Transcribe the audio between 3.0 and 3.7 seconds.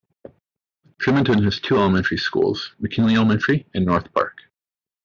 Elementary